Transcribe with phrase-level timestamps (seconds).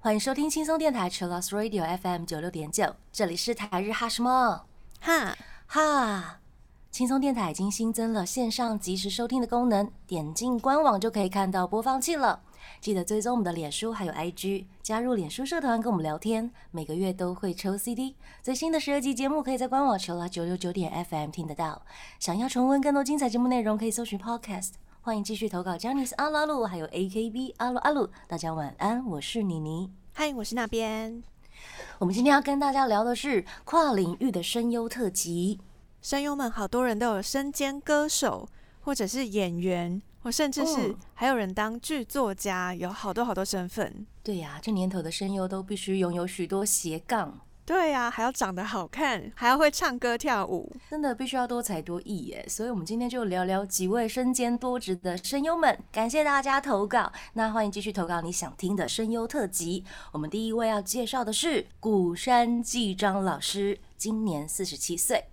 [0.00, 4.66] 欢迎收听轻松电台 c h i l l o s Radio FM 九六点九，这里是台日哈什么？
[5.00, 5.36] 哈，
[5.68, 6.40] 哈。
[6.94, 12.40] 轻松电台已经新增了线上即时收听的功能，点进官网就可以看到播放器了。
[12.80, 18.14] 记得追踪我们的脸书还有 IG，加入脸书社团跟我们聊天，每个月都会抽 CD。
[18.44, 21.82] 最新的十二集节目可以在官网求啦九六九点 FM 听得到。
[22.20, 24.74] 想要重温更多精彩节目内容，可以搜寻 Podcast。
[25.00, 28.08] 欢迎继续投稿 j a n i c e 阿鲁阿鲁，还有 AKB 阿鲁阿鲁。
[28.28, 29.90] 大家晚安，我是妮妮。
[30.12, 31.24] 嗨，我是那边。
[31.98, 35.58] 我们今天要跟大家聊的是跨领域的声优特辑。
[36.04, 38.46] 声优们好多人都有身兼歌手，
[38.82, 44.06] 或者是演员，或甚至是嗯还有人当剧作家，有好多好多身份。
[44.22, 50.70] 对呀、这年头的声优都必须拥有许多斜杠，对呀、还要长得好看，还要会唱歌跳舞。
[50.90, 52.44] 真的必须要多才多艺耶。
[52.46, 55.74] 所以，我们今天就聊聊几位身兼多职的声优们。
[55.90, 59.82] 感谢大家投稿，那欢迎继续投稿你想听的声优特辑。
[60.12, 65.24] 我们第一位要介绍的是古山纪章老师，今年四十七岁。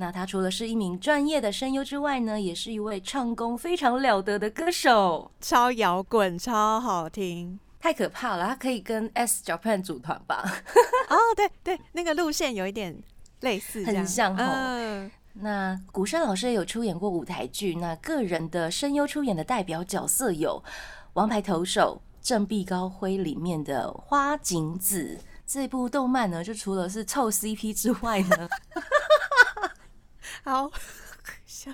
[0.00, 5.28] 那他除了是一名专业的声优之外呢，也是一位唱功非常了得的歌手。
[5.40, 10.44] 超摇滚，超好听太可怕了，他可以跟 S Japan 组团吧？
[11.10, 11.16] 哦！
[11.34, 12.96] 对对，那个路线有一点
[13.40, 20.62] 类似，很像哦嗯，那古山老师也有出演过舞台剧，那个人的声优出演的代表角色有
[21.14, 25.18] 《王牌投手》振臂高挥里面的花景子。
[25.46, 28.48] 这部动漫呢，就除了是凑 CP 之外呢，
[30.44, 30.70] 好，
[31.46, 31.72] 笑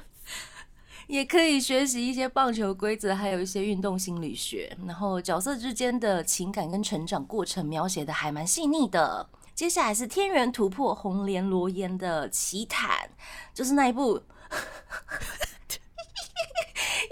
[1.07, 4.77] 也可以学习一些棒球规则，还有一些运动心理学。
[4.87, 9.29] 然后角色之间的情感跟成长过程描写的还蛮细腻的。
[9.55, 13.11] 接下来是天元突破红莲罗岩的奇坦，
[13.53, 14.23] 就是那一部。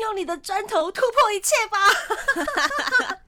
[0.00, 1.78] 用你的砖头突破一切吧！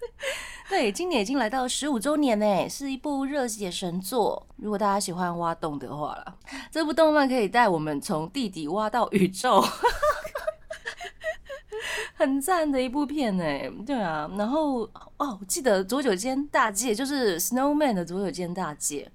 [0.68, 4.46] 对，今年已经来到十五周年呢，是一部热血神作。
[4.56, 6.34] 如果大家喜欢挖洞的话啦，
[6.70, 9.64] 这部动漫可以带我们从地底挖到宇宙，
[12.14, 13.44] 很赞的一部片呢。
[13.86, 14.80] 对啊，然后
[15.16, 19.10] 哦，我记得佐久间大介就是 Snowman 的佐久间大介，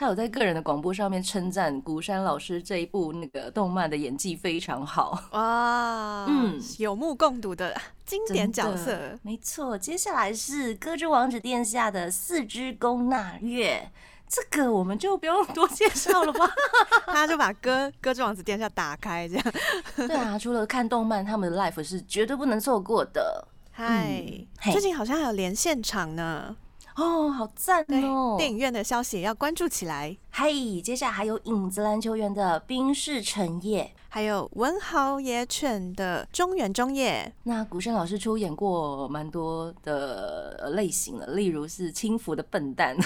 [0.00, 5.10] 他有在个人的广播上面称赞古山老师这一部那个动漫的演技非常好。
[5.32, 8.98] 哇，嗯嗯，有目共睹的经典角色。
[9.20, 13.90] 没错，接下来是歌之王子殿下的四之宫纳月，
[14.26, 16.50] 这个我们就不用多介绍了吧？
[17.04, 19.44] 他就把歌歌之王子殿下打开，这样。
[20.08, 23.46] 对啊，除了看动漫，他们的 life 是绝对不能错过的。
[23.70, 24.18] 嗨
[24.60, 26.56] 嘿，最近好像还有连现场呢。
[26.96, 28.36] 哦，好赞，哦！
[28.36, 30.16] 电影院的消息也要关注起来。
[30.32, 33.92] 嘿，接下来还有影子篮球员的冰室成业。
[34.08, 42.96] 还有文豪野犬的中原中野，那古生老师出演过蛮多的呃类型的，例如是轻浮的笨蛋、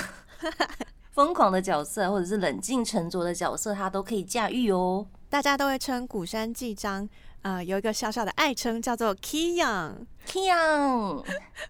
[1.13, 5.07] 疯狂的角色，或者是冷静沉着的角色，他都可以驾驭哦。
[5.29, 7.07] 大家都会称古山纪章，
[7.43, 11.23] 呃，有一个小小的爱称叫做 Kiyoung，Kiang，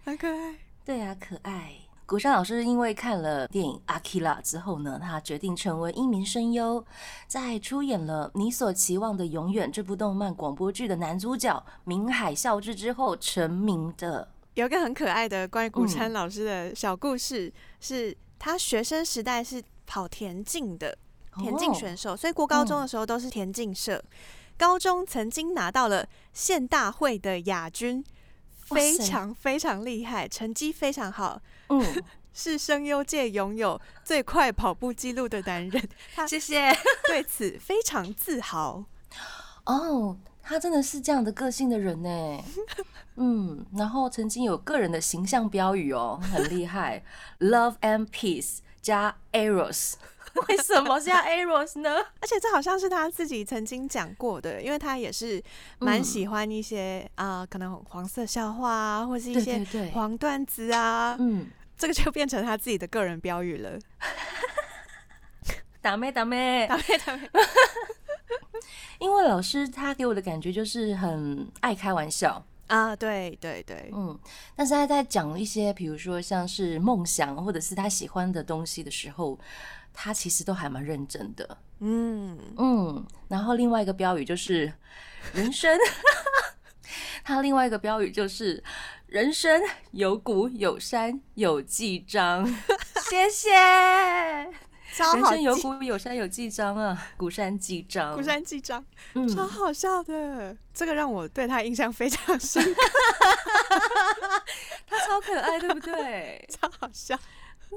[0.05, 0.55] 很可爱。
[0.85, 1.73] 对啊，可爱。
[2.07, 6.85] 古山老师因为看了电影《阿基拉》之后呢，他决定成为一名声优，
[7.27, 14.29] 在出演了《你所期望的永远》这部动漫广播剧的男主角明海孝之之后成名的。
[14.53, 17.51] 有一个很可爱的关于古嗯山老师的小故事，
[17.81, 20.97] 是他学生时代是跑田径的
[21.39, 24.03] 田径哦选手，所以国高中的时候都是田径社。
[24.59, 28.05] 高中曾经拿到了县大会的亚军，
[28.61, 32.03] 非常非常厉害，成绩非常好，嗯，
[32.33, 35.89] 是声优界拥有最快跑步记录的男人。
[36.15, 36.73] 他谢谢。
[37.07, 38.85] 对此非常自豪。
[39.67, 42.45] 哦，他真的是这样的个性的人呢。
[43.17, 47.03] 嗯，然后曾经有个人的形象标语哦，很厉害
[47.41, 49.95] ，Love and Peace 加 Eros。
[50.49, 51.95] 为什么是要 Eros 呢？
[52.21, 55.43] 而且这好像是他自己曾经讲过的，因为他也是
[55.79, 56.05] 蛮嗯。
[56.05, 63.79] 喜欢一些啊、可能黄色笑话啊，或是一些黄段子啊，嗯，这个就变成他自己的个人标语了。
[65.81, 67.29] 打 妹打妹，打妹 打妹，
[68.99, 74.19] 因为老师他给我的感觉就是很爱开玩笑，啊，对对对，嗯，
[74.57, 79.39] 但是他在讲一些，比如说像是梦想或者是他喜欢的东西的时候，
[79.95, 81.57] 他其实都还蛮认真的。
[81.79, 84.71] 嗯，嗯，然后另外一个标语就是
[85.33, 85.79] 人生，
[87.25, 88.63] 他另外一个标语就是
[89.07, 89.63] 人生
[89.93, 92.47] 有谷有山有记章，
[93.09, 93.51] 谢谢。
[94.95, 98.15] 超好人生有记谷有山有记章啊，谷山记章。
[98.15, 102.81] 古山记章，嗯，超好笑的，这个让我对他印象非常深刻，
[104.87, 106.49] 他超可爱，对不对？
[106.49, 107.19] 超好笑。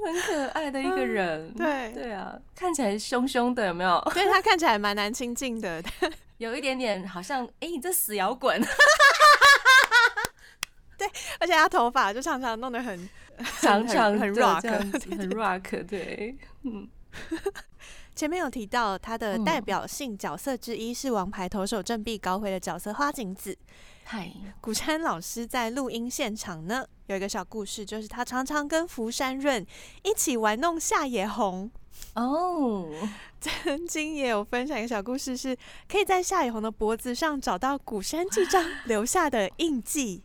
[0.04, 1.52] 很可爱的一个人。
[1.54, 1.92] 对。
[1.92, 4.00] 对啊，看起来凶凶的，有没有？
[4.14, 5.82] 对他看起来蛮难亲近的，
[6.38, 8.60] 有一点点好像，哎、你这死摇滚，
[10.98, 11.06] 对
[11.38, 13.08] 而且他头发就常常弄得很
[13.60, 14.62] 长长很 rock，
[15.16, 16.88] 很 rock，对，嗯，
[18.18, 23.56] 前面有提到他的嗯代表性角色之一是王牌投手振臂高挥的角色花景子。
[24.02, 29.64] 嗨， 古山老师在录音现场呢，有一个小故事，就是他常常跟福山润
[30.02, 31.70] 一起玩弄夏野红。
[32.14, 32.88] 哦，
[33.40, 35.56] 曾经也有分享一个小故事是，
[35.88, 40.24] 可以在夏野红的脖子上找到古山纪章 留下的印记。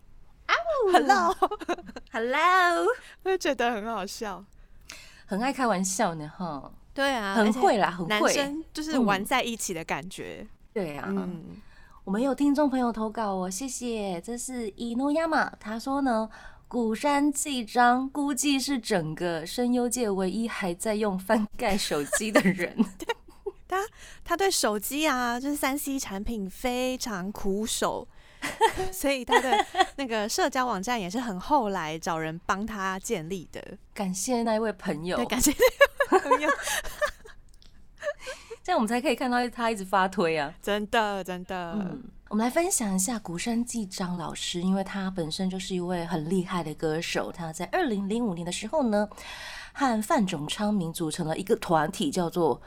[0.91, 2.87] Hello，Hello，
[3.21, 4.43] 我就觉得很好笑。
[5.27, 10.45] 很爱开玩笑呢，哈，对啊，很会啦，很男会，生就是玩在一起的感觉。
[10.71, 11.43] 对啊，嗯，
[12.03, 14.21] 我们有听众朋友投稿哦，谢谢。
[14.21, 16.29] 这是伊诺亚马，他说呢，
[16.67, 22.75] 古山纪章估计是整个声优界唯一还在用翻盖手机的人。
[23.67, 23.79] 他
[24.23, 28.07] 他对手机啊，就是三 C 产品非常苦手，
[28.91, 33.61] 所以他的那个社交网站也是很后来找人帮他建立的。
[33.93, 35.51] 感谢那一位朋友对，，感谢
[36.09, 36.49] 那位朋友，
[38.63, 40.53] 这样我们才可以看到他一直发推啊。
[40.61, 47.31] 真的真的，嗯，我们来分享一下古山纪章老师，因为他本身就是一位很厉害的歌手。
[47.31, 49.07] 他在二零零五年的时候呢，
[49.73, 52.61] 和范仲昌明组成了一个团体，叫做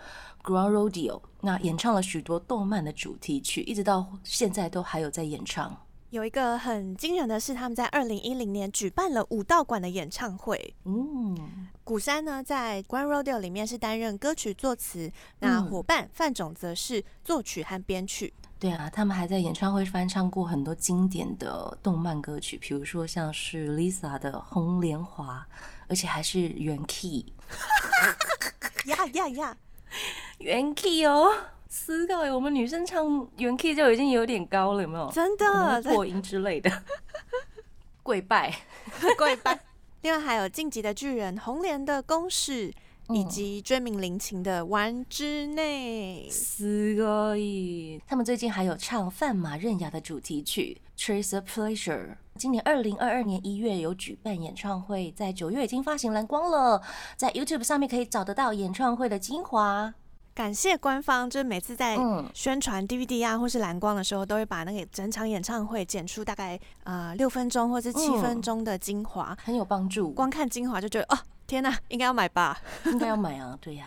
[0.46, 1.20] Ground Rodeo。
[1.40, 5.76] 那演唱了许多动漫的主题曲，一直到现在都还有在演唱。
[6.10, 10.74] 有一个很惊人的是，他们在二零一零年举办了武道馆的演唱会。
[10.84, 18.32] 嗯，古山呢，在《Grand Rodeo》里面是担任歌曲作词，那嗯伙伴范总则是作曲和编曲。
[18.58, 25.46] 对啊，他们还在演唱会翻唱过很多经典的动漫歌曲，比如说像是 Lisa 的《红莲华》，
[25.88, 27.26] 而且还是原 key。
[28.86, 29.56] 呀 呀呀！
[30.38, 31.32] 原 key 哦，
[31.68, 35.10] 思考我们女生唱原 key 就已经有点高了，有没有？
[35.10, 36.70] 真的破音之类的，
[38.02, 38.54] 跪拜。
[39.18, 39.58] 跪拜。
[40.02, 42.72] 另外还有《晋级的巨人》、红莲的公式，
[43.09, 46.29] 以嗯及追名林檎的《丸之内》。
[46.33, 47.99] すごい！
[48.07, 52.07] 他们最近还有唱范马刃雅的主题曲《Trace a Pleasure》。
[52.37, 56.81] 今年二零二二年一月有举办演唱会，在九月已经发行蓝光了，
[57.17, 59.93] 在 YouTube 上面可以找得到演唱会的精华。
[60.33, 69.37] 感谢官方，就是每次在嗯宣传 DVD 啊或是蓝光的时候，都会把那个整场演唱会剪出大概呃六分钟或是七嗯分钟的精华。
[69.43, 72.60] 很有帮助，光看精华就觉得哦， 天哪，应该要买吧？
[72.86, 73.86] 应该要买啊，对呀、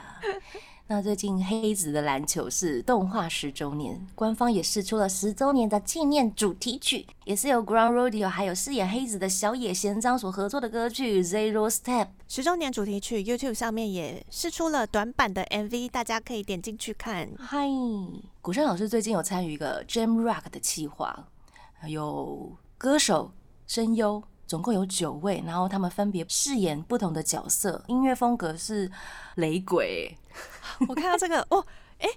[0.88, 12.08] 那最近黑子的篮球是动画十周年，官方也试出了十周年的纪念主题曲，也是由 Ground Rodeo 还有饰演黑子的小野贤章所合作的歌曲 Zero Step。
[12.28, 17.30] 十周年主题曲 YouTube 上面也试出了短版的 MV，大家可以点进去看。
[17.38, 17.68] 嗨，
[18.42, 21.28] 古山老师最近有参与一个 Jam Rock 的企划，
[21.88, 23.32] 有歌手、
[23.68, 28.92] 声优，总共有九位，然后他们分别饰演不同的角色，音乐风格是
[29.36, 30.18] 雷鬼，
[30.90, 31.64] 我看到这个哦，
[32.00, 32.10] 哎、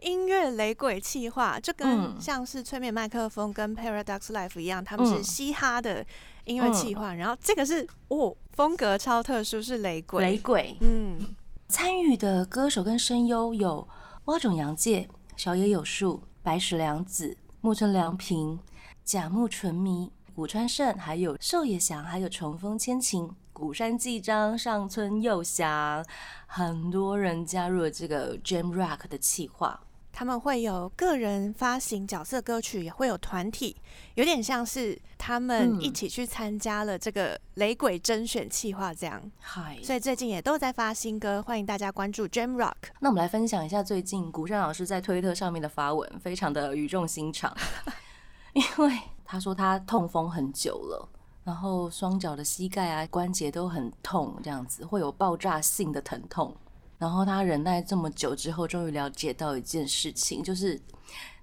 [0.00, 6.02] 音乐雷鬼气化，就跟嗯像是催眠麦克风跟 Paradox Life 一样，他们是嗯嘻哈的
[6.46, 10.24] 音乐气化，然后这个是哦风格超特殊，是雷鬼。
[10.24, 10.74] 雷鬼。
[10.80, 11.34] 嗯，
[11.68, 13.86] 参与的歌手跟声优有
[14.24, 18.58] 蛙种洋介、小野有树、白石凉子、木村良平、
[19.04, 26.04] 甲木纯弥、古川胜，还有寿野翔，还有重丰千晴、古山纪章、上村佑翔，
[26.48, 29.80] 很多人加入了这个 Jam Rock 的企划。
[30.12, 33.76] 他们会有个人发行角色歌曲，也会有团体，
[34.14, 39.22] 有点像是他们嗯一起去参加了这个雷鬼甄选企划这样。
[39.38, 42.74] 嗨，所以最近也都在发新歌，欢迎大家关注 Jam Rock。
[42.98, 47.56] 那我们来分享一下最近古山老师在推特上面的发文，非常的语重心长，
[48.54, 51.08] 因为他说他痛风很久了，
[51.44, 56.54] 然后双脚的膝盖啊关节都很痛，这样子会有爆炸性的疼痛。
[56.98, 60.80] 然后他忍耐这么久之后，终于了解到一件事情，就是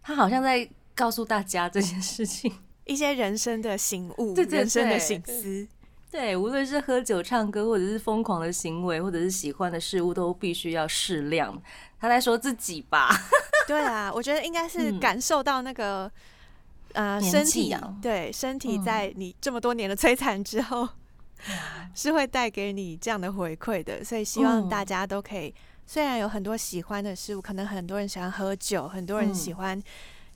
[0.02, 2.52] 他好像在告诉大家这件事情。
[2.86, 5.68] 一些人生的醒悟，对对人生的对醒思。
[6.10, 11.62] 对，无论是喝酒、唱歌，或者是疯狂的行为，或者是喜欢的事物，都必须要适量。
[12.00, 13.10] 他在说自己吧。
[13.68, 16.12] 对啊，我觉得应该是嗯感受到那个、
[16.94, 18.84] 呃年身体对身体嗯。
[18.84, 20.88] 在你这么多年的摧残之后，
[21.96, 24.70] 是会带给你这样的回馈的，所以希望嗯。
[24.70, 25.54] 大家都可以
[25.86, 29.82] 虽然有很多喜欢的事物，可能很多人喜欢喝酒，很多人喜欢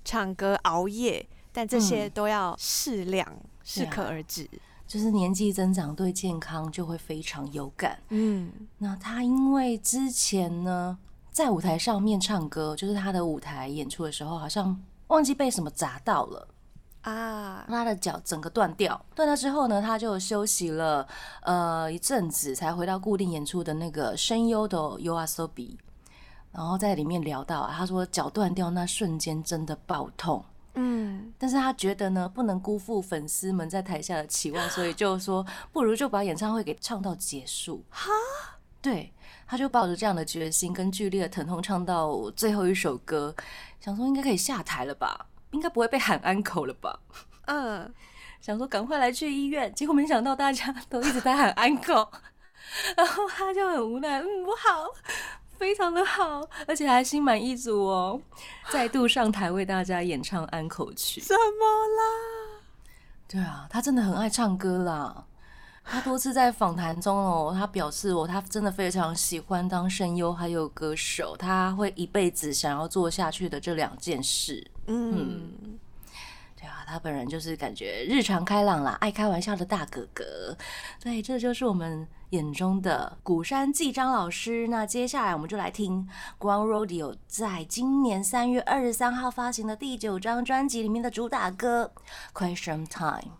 [0.03, 3.25] 唱歌、熬夜，但这些都要适量，
[3.63, 4.49] 适可而止。
[4.87, 7.97] 就是年纪增长，对健康就会非常有感。
[8.09, 10.95] 嗯，那他因为之前呢，
[11.31, 16.47] 在舞台上面唱歌，就是他的舞台演出的时候，好像忘记被什么砸到了。
[17.01, 21.07] 啊，他的脚整个断掉，断掉之后呢，他就休息了
[21.43, 25.77] 呃一阵子，才回到固定演出的那个声优的 U R S O B，
[26.51, 30.43] 然后在里面聊到，啊他说脚断掉那瞬间真的爆痛，
[30.73, 37.83] 嗯，但是他觉得呢不能辜负粉丝们在台下的期望，所以就说不如就把演唱会给唱到结束。
[37.91, 38.09] 哈，
[38.85, 39.11] 对，
[39.47, 43.35] 他就抱着这样的决心跟剧烈的疼痛唱到最后一首歌，
[43.81, 45.25] 想说应该可以下台了吧。
[45.49, 46.99] 应该不会被喊安口了吧？
[47.47, 47.91] 嗯，
[48.39, 52.11] 想说赶快来去医院，结果没想到大家都一直在喊安口，
[52.95, 54.85] 然后他就很无奈，嗯，不好，
[55.57, 58.21] 非常的好，而且还心满意足哦，
[58.69, 61.21] 再度上台为大家演唱安口曲。
[61.21, 61.65] 怎么
[61.97, 62.61] 啦？
[63.27, 65.25] 对啊，他真的很爱唱歌啦。
[65.85, 74.65] 他多次在访谈中哦，他表示哦，他真的非常喜欢当声优还有歌手，他会一辈子想要做下去的这两件事。
[74.87, 75.51] 嗯，
[76.59, 80.57] 对啊，他本人就是感觉日常开朗啦，爱开玩笑的大哥哥。
[80.99, 84.67] 对，这就是我们眼中的古山纪章老师。
[84.67, 91.91] 那接下来我们就来听光 Rodeo 在今年三月二十三号发行的第九张专辑里面的主打歌
[92.37, 93.31] 《Question Time》。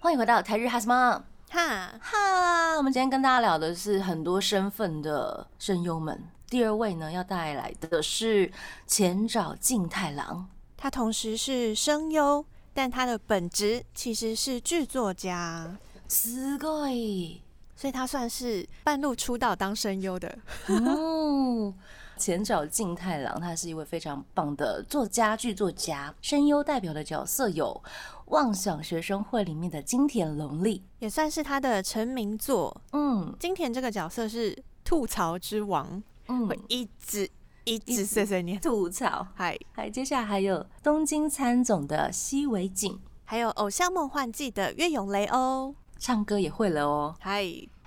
[0.00, 2.76] 欢迎回到台日哈什么哈哈！
[2.76, 6.22] 我们今天跟大家聊的是很多身份的声优们。
[6.48, 8.52] 第二位呢，要带来的是
[8.86, 15.76] 前沼静太郎，他同时是声优，但他的本职其实是剧作家，
[16.08, 17.38] すごい，
[17.74, 20.38] 所以他算是半路出道当声优的。
[20.68, 21.74] 哦，
[22.21, 27.81] 前沼静太郎，他是一位非常棒的作家、剧作家，声优代表的角色有。
[28.27, 32.79] 妄想学生会里面的金田龙利也算是他的成名作。
[32.93, 37.27] 嗯，金田这个角色是吐槽之王，嗯，会一直
[37.63, 39.27] 一直碎碎念吐槽。
[39.35, 47.15] 嗨，嗨接下来还有东京参总的西尾景，还有偶像梦幻季的月永雷欧，唱歌也会了哦。
[47.19, 47.43] 嗨，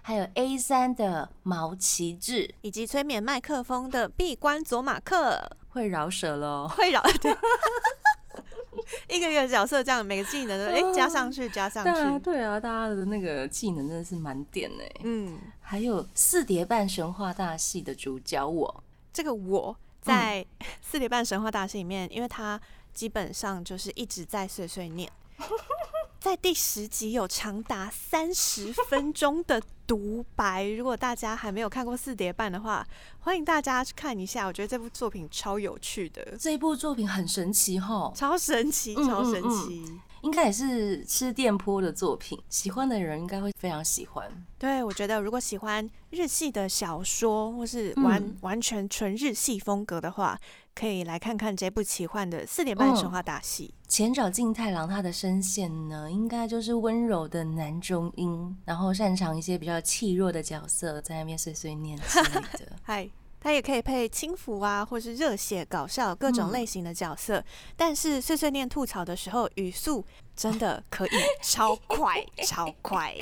[0.07, 7.35] 还有 A 三的毛奇志，以及催眠麦克风的闭关佐马克，会饶舌喽，会饶对。
[9.09, 11.91] 一个一个角色这样，每个技能都哎加上去，加上去。
[11.91, 14.93] 对啊，对啊，大家的那个技能真的是满点哎。
[15.05, 20.45] 嗯，还有四叠半神话大戏的主角我，这个我在
[20.83, 22.61] 四叠半神话大戏里面，因为他
[22.93, 25.11] 基本上就是一直在碎碎念。
[26.21, 32.87] 在第十集有长达三十分钟的独白，如果大家还没有看过四叠半的话，
[33.21, 34.47] 欢迎大家去看一下。
[34.47, 40.01] 我觉得这部作品超有趣的，这部作品很神奇哈，超神奇，超神奇。
[40.23, 44.27] 应该也是吃电波的作品，喜欢的人应该会非常喜欢。
[44.59, 50.41] 对，我觉得如果喜欢日系的小说，或是完完全纯日系风格的话，
[50.75, 53.73] 可以来看看这部奇幻的四点半神话大戏。
[53.89, 62.73] 前沼静太郎他的声线呢，应该就是温柔的男中音，然后擅长一些比较气弱的角色，在那边碎碎念之类的。
[62.83, 63.09] 嗨。
[63.41, 67.45] 他也可以配轻浮啊，或是热血搞笑各种类型的角色，
[67.77, 70.03] 但是碎碎念吐槽的时候，语速
[70.35, 71.11] 真的可以
[71.43, 73.15] 超 快超快，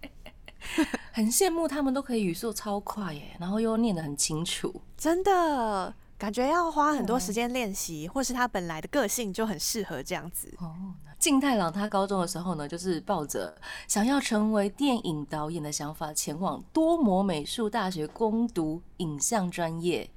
[1.12, 5.94] 很羡慕他们都可以语速超快耶，然后又念得很清楚，真的。
[6.18, 10.52] 感觉要花很多时间练习，或是他本来的个性就很适合这样子。
[10.58, 10.74] 哦，
[11.18, 13.54] 静太郎他高中的时候呢，就是抱着
[13.86, 20.08] 想要成为电影导演的想法，前往多摩美术大学攻读影像专业，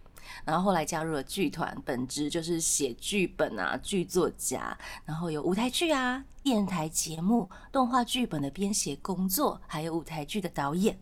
[0.45, 10.97] 然后后来加入了剧团，本职就是写剧本啊，剧作家，然后有舞台剧啊、电台节目、动画剧本的编写工作，还有舞台剧的导演。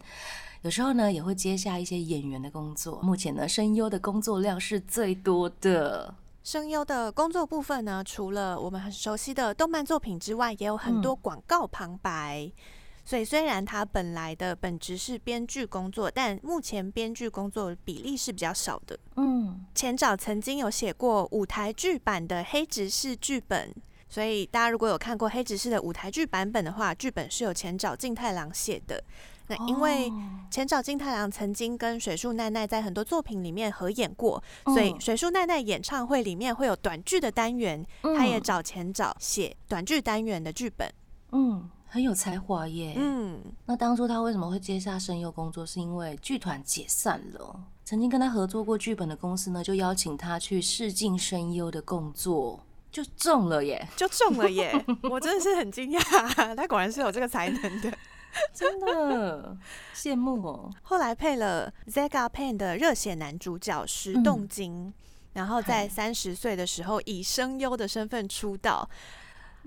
[0.63, 2.99] 有时候呢，也会接下一些演员的工作。
[3.01, 6.13] 目前呢，声优的工作量是最多的。
[6.43, 12.51] 声优的工作部分呢，除了我们很熟悉的动漫作品之外，也有很多广告旁白。
[13.05, 18.99] 所以虽然他本来的本职是编剧工作，但目前编剧工作比例是比较少的。
[19.15, 23.73] 嗯，前早曾经有写过舞台剧版的黑执事剧本，
[24.09, 29.01] 所以大家如果有看过黑执事的舞台剧版本的话，剧本是由前早静太郎写的。
[29.47, 30.11] 那因为
[30.51, 40.89] 前沼金太郎曾经跟水树奈奈在很多作品里面合演过，所以水树奈奈演唱会里面会有短剧的单元，他也找前沼写短剧单元的剧本。
[41.31, 42.93] 嗯，很有才华耶。
[42.97, 45.65] 嗯，那当初他为什么会接下声优工作？
[45.65, 52.59] 是因为剧团解散了，曾经跟他合作过剧本的公司呢，就邀请他去试镜声优的工作，
[52.91, 53.87] 就中了耶！
[53.95, 54.73] 就中了耶！
[55.09, 57.91] 我真的是很惊讶，他果然是有这个才能的。
[58.53, 59.57] 真的
[59.95, 60.71] 羡慕哦。
[60.83, 64.93] 后来配了 Zega Pain 的热血男主角石动金，
[65.33, 68.87] 然后在三十岁的时候以声优的身份出道，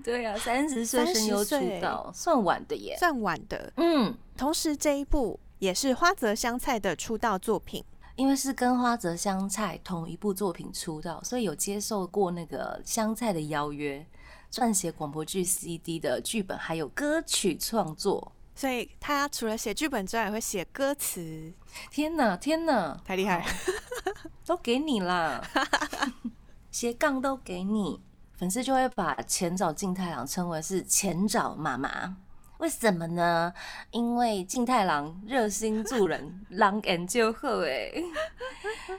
[0.03, 2.95] 对呀、啊，三十岁声优出道算晚的耶。
[2.97, 3.71] 算晚的。
[3.77, 7.83] 嗯，同时这一部也是花泽香菜的出道作品。
[8.17, 14.05] 因为是跟花泽香菜同一部作品出道，所以有接受过那个香菜的邀约，
[14.51, 18.31] 撰写广播剧 CD 的剧本，还有歌曲创作。
[18.61, 21.51] 所以他除了写剧本之外，也会写歌词，
[21.89, 23.43] 天哪，天哪，太厉害！
[24.45, 25.43] 都给你啦，
[26.69, 27.99] 斜杠都给你。
[28.35, 32.15] 粉丝就会把前早静太郎称为是前早妈妈，
[32.59, 33.51] 为什么呢？
[33.89, 37.91] 因为静太郎热心助人， 狼眼就好哎。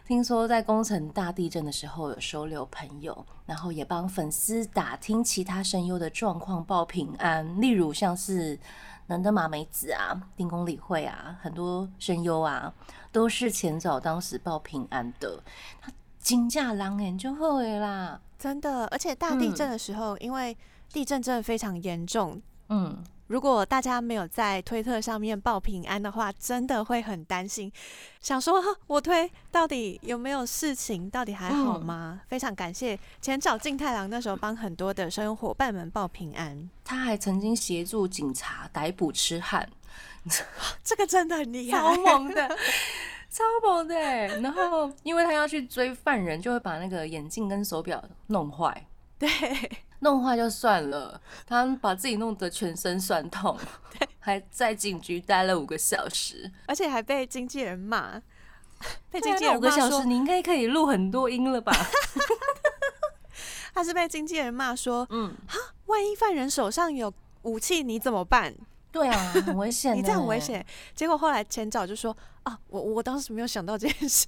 [0.04, 8.58] 听说在宫城大地震的时候有收留朋友，然后也帮粉丝打听其他声优的状况报平安，例如像是
[9.12, 12.72] 能登麻美子啊、丁宫理会啊，很多声优啊
[13.12, 15.38] 都是前早当时报平安的。
[15.82, 20.56] 他金价狼眼就好的啦，真的，而且大地震的时候，因为
[20.90, 22.40] 地震真的非常严重，
[22.70, 27.72] 嗯，如果大家没有在推特上面报平安的话，真的会很担心，
[28.20, 32.20] 想说我推到底有没有事情，到底还好吗？
[32.28, 39.66] 非常感谢前找静太郎那时候帮很多的声优伙伴们报平安，他还曾经协助警察逮捕痴汉，
[40.84, 41.96] 这个真的很厉害超害。
[41.96, 42.48] 猛的，
[43.32, 44.26] 超猛的欸。
[44.42, 48.86] 然后因为他要去追犯人，就会把那个眼镜跟手表弄坏。
[49.18, 49.28] 对，
[50.02, 53.56] 弄坏就算了，他把自己弄得全身酸痛，
[54.18, 56.50] 还在警局待了五个小时。
[56.66, 58.20] 而且还被经纪人骂，
[59.10, 61.72] 被对啊经纪那五个小时，人骂说你应该可以录很多音了吧？
[63.74, 65.34] 他是被经纪人骂说，嗯，
[65.86, 67.12] 万一犯人手上有
[67.42, 68.52] 武器，你怎么办？
[68.90, 70.38] 对啊，很危险， 你这样很危。
[70.38, 70.64] 险。
[70.94, 74.26] 结果后来前早就说啊，我我当时没有想到这件事，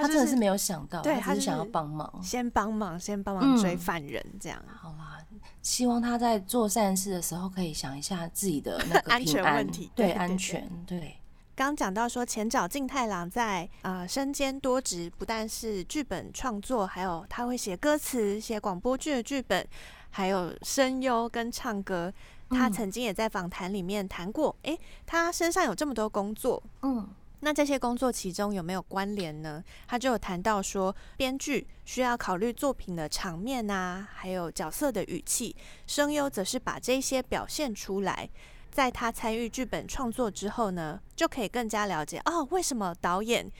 [0.00, 2.20] 他真的是没有想到，对他就是想要帮忙。
[2.22, 4.62] 先帮忙，先帮忙追嗯犯人这样。
[4.66, 5.18] 好啦，
[5.62, 11.16] 希望他在做善事的时候可以想一下自己的那个 安全问题对安全，对，
[11.54, 19.66] 刚刚讲到说，前脚静太郎在呃身兼多职，不但是剧本创作，还有他会写歌词、写广播剧的剧本，
[20.10, 22.12] 还有声优跟唱歌。
[22.52, 27.08] 他嗯曾经也在访谈里面谈过，诶，他身上有这么多工作，嗯
[27.40, 29.64] 那这些工作其中有没有关联呢？
[29.86, 38.28] 他就有谈到说，编剧需要考虑作品的场面啊，还有角色的语气，声优则是把这些表现出来。
[38.70, 43.50] 在他参与剧本创作之后呢，就可以更加了解哦，为什么导演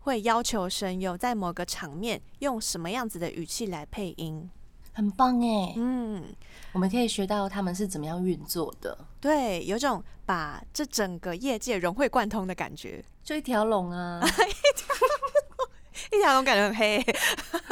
[0.00, 4.50] 会要求声优在某个场面用什么样子的语气来配音。
[4.98, 6.24] 很棒哎，嗯，
[6.72, 13.04] 我们可以学到他们是怎么样运作的，对，有种把这整个业界融会贯通的感觉。
[13.22, 14.20] 就一条龙啊，
[16.10, 17.00] 一条龙感觉很黑，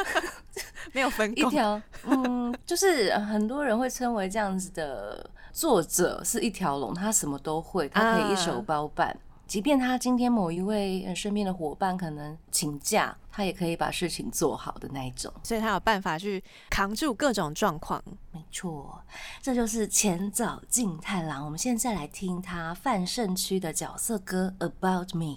[0.94, 1.48] 没有分工。
[1.48, 9.18] 一条，嗯，就是呃很多人会称为这样子的作者是一条龙，他什么都会，他可以一手啊包办。
[9.46, 15.32] 即便他今天某一位呃身边的伙伴可能请假，他也可以把事情做好的那一种。
[15.44, 18.02] 所以他有办法去扛住各种状况。
[18.32, 19.00] 没错，
[19.40, 21.44] 这就是前早静太郎。
[21.44, 25.36] 我们现在来听他范胜区的角色歌《About Me》。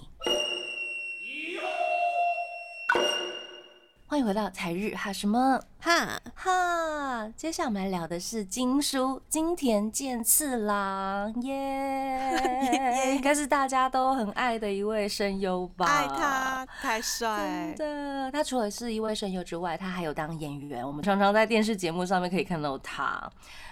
[4.10, 7.30] 欢迎回到才日哈什么哈，哈？
[7.38, 15.86] 接下来我们来聊的是金叔金田健次郎， 耶、应该是大家都很爱的一位声优吧？
[15.86, 20.84] 爱他太帅真，的，他除了是一位声优之外，他还有当演员。
[20.86, 23.04] 我们常常在电视节目上面可以看到他，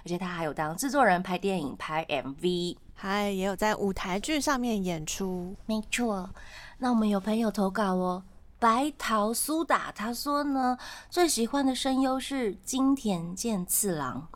[0.04, 2.78] 而且他还有当制作人、拍电影、拍 MV。
[2.94, 5.56] 还也有在舞台剧上面演出。
[5.66, 6.30] 没错，
[6.78, 8.24] 那我们有朋友投稿哦，
[8.60, 10.78] 白桃苏打他说呢，
[11.10, 14.28] 最喜欢的声优是金田健次郎，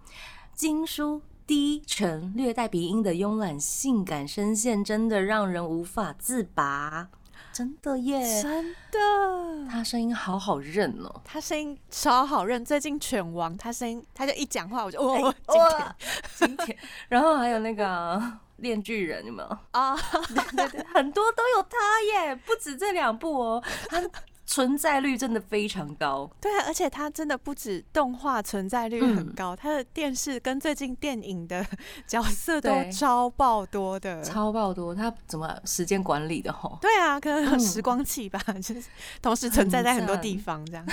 [0.53, 1.21] 金叔。
[1.47, 7.09] 低沉、略带鼻音的慵懒性感声线，真的让人无法自拔。
[7.51, 11.21] 真的耶，真的，他声音好好认哦。
[11.25, 12.63] 他声音超好认。
[12.63, 15.95] 最近犬王，他声音他就一讲话我就哦，哎 今天哇
[16.37, 16.77] 今天，
[17.09, 19.57] 然后还有那个啊炼巨人，有没有？
[19.71, 19.95] 啊，
[20.55, 23.63] 对对，很多都有他耶， 不止这两部哦。
[23.89, 24.01] 他
[24.45, 26.29] 存在率真的非常高。
[26.41, 31.65] 对啊，而且它真的不止动画存在率很嗯高，它的电视跟最近电影的
[32.05, 34.21] 角色都超爆多的。
[34.23, 36.77] 超爆多，他怎么时间管理的吼？
[36.81, 38.83] 对啊，可能时光器吧，就是
[39.21, 40.85] 同时存在在很多地方，这样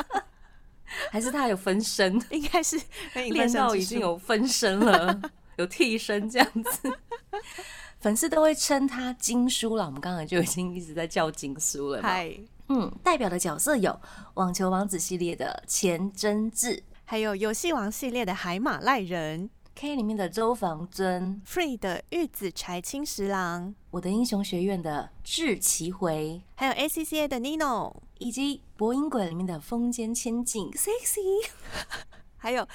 [1.10, 2.78] 还是他有分身，应该是
[3.14, 5.20] 练到已经有分身了，
[5.56, 6.98] 有替身这样子。
[8.00, 12.08] 粉丝都会称他金叔了，我们刚才就已经一直在叫金叔了嘛。
[12.08, 12.34] 嗨，
[12.68, 13.90] 嗯，代表的角色有
[14.34, 31.50] 《网球王子》系列的钱真志还有游戏王系列的海马赖人，K 里面的周防尊，，Free 的玉子柴青十郎，我的英雄学院的志奇回，还有 ACCA 的 Nino，以及《博音鬼》里面的风间千景，sexy。
[32.38, 32.62] 还有《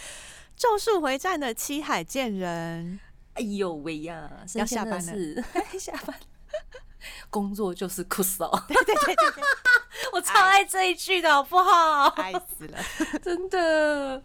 [0.56, 3.00] 咒术回战》的七海剑人。
[3.34, 5.44] 哎呦喂呀，要下班了
[5.80, 6.16] 下班。
[7.30, 9.44] 工作就是酷手，对对对对对，
[10.14, 12.06] 我超爱这一句的好不好？
[12.16, 12.80] 爱死了。
[13.22, 14.24] 真的，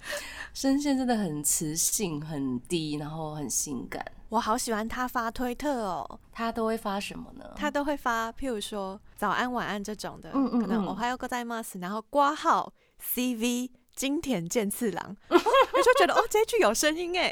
[0.54, 4.02] 声线真的很磁性、很低，然后很性感。
[4.30, 7.44] 我好喜欢他发推特哦，他都会发什么呢？
[7.56, 13.68] 他都会发，譬如说早安、晚安这种的，嗯嗯可能嗯我还有个在 mas，然后挂号 CV
[14.00, 17.30] 金田健次郎， 我就觉得哦，这一句有声音哎，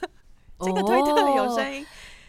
[0.58, 1.86] 这个推特有声音，音，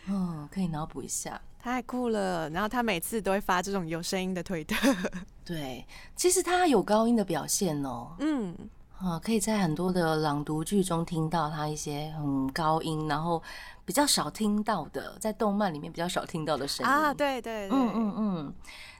[0.09, 1.39] 嗯，可以脑补一下。
[1.57, 2.49] 太酷了。
[2.49, 4.75] 然后他每次都会发这种有声音的推特，
[5.45, 8.53] 对，其实他有高音的表现哦，嗯，
[8.97, 13.41] 啊，可以在很多的朗读剧中听到他一些很高音，然后
[13.85, 16.91] 比较少听到的，在动漫里面比较少听到的声音。
[16.91, 18.53] 啊，，对对对，嗯嗯嗯。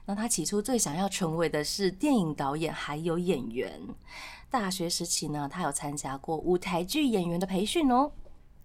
[0.06, 3.78] 那他起初最想要成为的是电影导演，还有演员。
[4.50, 8.10] 大学时期呢，他有参加过舞台剧演员的培训哦。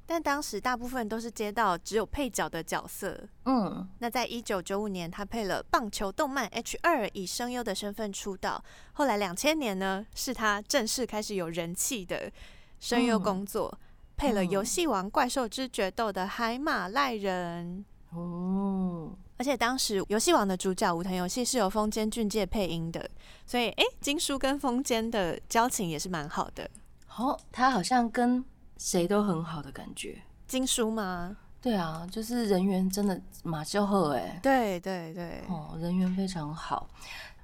[0.08, 3.28] 但当时大部分都是接到只有配角的角色。
[3.46, 8.64] 嗯，那在一九九五年，他配了棒球动漫 H 二，以声优的身份出道。
[8.94, 12.32] 后来两千年呢，是他正式开始有人气的
[12.80, 13.80] 声优工作，
[14.16, 17.84] 配了《游戏王怪兽之决斗》的海马赖人。
[18.12, 23.10] 哦，而且当时《游戏王》的主角武藤游戏是由风间俊介配音的，
[23.46, 26.70] 所以诶，金叔跟风间的交情也是蛮好的。
[27.18, 28.44] 哦、他好像跟
[28.78, 30.22] 谁都很好的感觉。
[30.48, 31.38] 金叔吗？
[31.62, 36.88] 对啊，就是人缘真的马秀赫哎，对对对，哦，人缘非常好。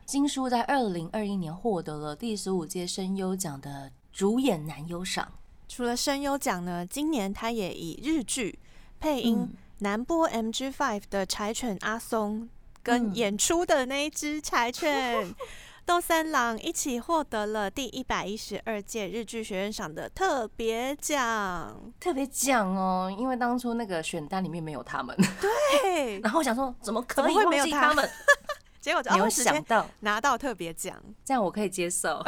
[0.06, 5.32] 金叔在二零二一年获得了第十五届声优奖的主演男优赏。
[5.67, 8.60] 除了声优奖呢，今年他也以日剧
[8.99, 12.47] 配音嗯南波 MG Five 的柴犬阿松，
[12.83, 15.33] 跟嗯演出的那一只柴犬
[15.85, 21.91] 豆三郎一起获得了第一百一十二届日剧学院赏的特别奖。
[21.99, 28.07] 特别奖哦，因为当初那个选单里面没有他们，对， 然后我想说怎么可以怎么会没有他们？
[28.79, 32.23] 结果就没有想到，拿到特别奖，这样我可以接受。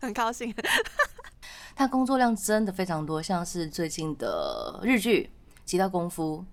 [0.00, 0.52] 很高兴。
[1.76, 5.30] 他工作量真的非常多，像是最近的日剧
[5.64, 6.38] 《极道功夫》、《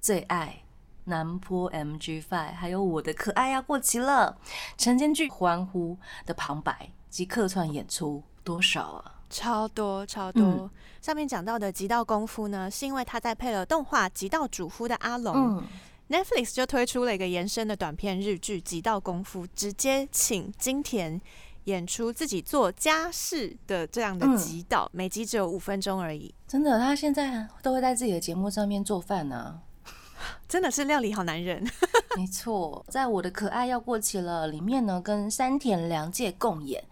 [0.00, 0.62] 最爱》、
[1.04, 4.38] 南坡 MG Five，还有我的可爱要过期了，
[4.76, 9.14] 晨间剧欢呼的旁白及客串演出多少啊？
[9.30, 10.42] 超多超多。
[10.42, 10.70] 嗯
[11.04, 15.62] 上面讲到的《极道功夫》呢，是因为他在配了动画《极道主夫》的阿龙、嗯
[16.08, 21.20] ，Netflix 就推出了一个延伸的短片日剧《极道功夫》，直接请金田
[21.64, 24.36] 演出自己做家事的这样的嗯。
[24.36, 29.60] 极道，每集只有五分钟而已，真的，他现在都会在自己的节目上面做饭呢、
[30.48, 31.64] 真的是料理好男人。
[32.16, 36.82] 没错，在我的可爱要过期了里面呢，跟山田凉介共演。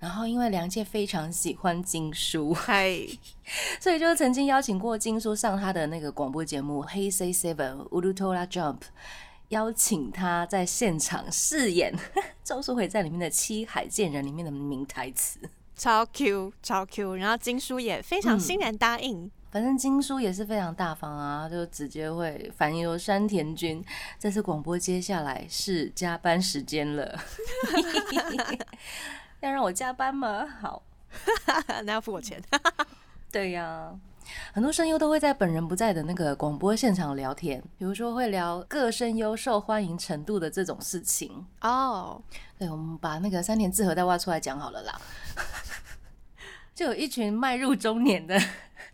[0.00, 2.98] 然后因为凉介非常喜欢金叔，嗨，
[3.80, 8.78] 所以就曾经邀请过金叔上他的那个广播节目《Hey Say Seven Ultra Jump》，
[9.52, 11.94] 邀请他在现场饰演
[12.42, 15.38] 《咒术回战》里面的七海剑人里面的名台词。
[15.76, 19.30] 超 Q 超 Q，然后金叔也非常嗯欣然答应。
[19.50, 23.84] 反正金叔也是非常大方啊，就直接会反映说山田君
[24.18, 27.18] 这次广播接下来是加班时间了，
[29.40, 30.46] 要让我加班吗？
[30.60, 30.82] 好，
[31.84, 32.40] 那要付我钱。
[33.30, 33.94] 对呀、
[34.52, 41.46] 很多声优都会在本人不在的那个广播现场聊天，比如说会聊各声优受欢迎程度的这种事情。
[41.60, 42.22] 哦，
[42.58, 45.00] 对，我们把那个三田智和再挖出来讲好了啦。
[46.74, 48.40] 就有一群迈入中年的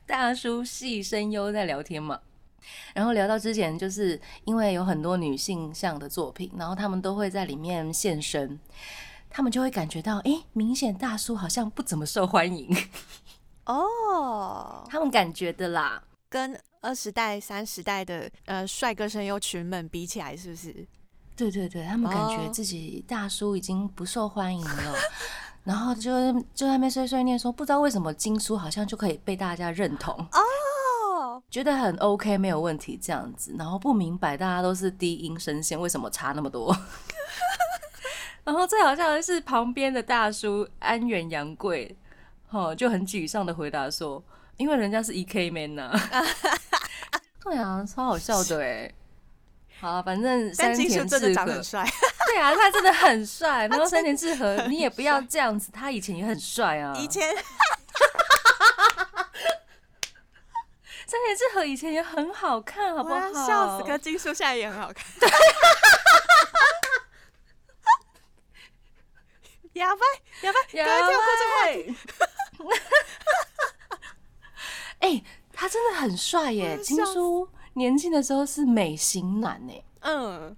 [0.04, 2.20] 大叔系声优在聊天嘛，
[2.92, 8.58] 然后聊到之前，就是因为有很多女性向的作品，然后他们都会在里面现身，
[9.30, 12.68] 他们就会感觉到，诶，明显大叔好像不怎么受欢迎，
[13.68, 16.02] 哦，他们感觉的啦。
[16.28, 20.86] 跟二十代、三十代的呃帅哥声优群们比起来，是不是？
[21.36, 24.94] 对对对，他们感觉哦自己大叔已经不受欢迎了，
[25.64, 36.76] 然后就就在那边碎碎念说，不知道为什么金叔好像就可以被大家认同，哦，觉得很 OK 没有问题这样子，然后不明白大家都是低音声线，为什么差那么多？
[38.44, 41.96] 然后最好笑的是旁边的大叔安远洋贵，
[42.50, 44.22] 哦就很沮丧的回答说，
[44.56, 45.92] 因为人家是 EK man 呐、
[47.44, 48.92] 对啊，超好笑的哎。
[49.80, 51.88] 好啊，反正山但金叔田智和真的长得很，帅，
[52.26, 53.68] 对啊，他真的很帅。
[53.70, 56.92] 然后三田智和，你也不要这样子，他以前也很帅啊。
[56.96, 57.22] 以前
[61.06, 63.20] 三田智和以前也很好看，好不好？
[63.46, 65.04] 笑死，可金叔现在也很好看。
[69.74, 70.00] 哑巴，
[70.42, 71.94] 哑巴，有赶快跳过这个话题。
[75.00, 76.78] 哎、他真的很帅耶！
[76.82, 80.56] 金叔年轻的时候是美型男哎，嗯，